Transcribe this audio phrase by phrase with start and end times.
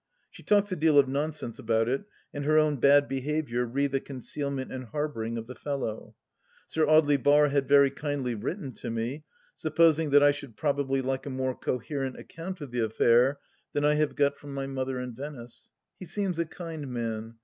[0.31, 3.99] She talks a deal of nonsense about it and her own bad behaviour re the
[3.99, 6.15] concealment and harbouring of the fellow.
[6.65, 11.27] Sir Audely Bar had very kindly written to me, supposing that I should probably like
[11.27, 13.37] a more coherent account of the affair
[13.73, 15.69] than I have got from my mother and Venice.
[15.99, 17.35] He seems a kind man.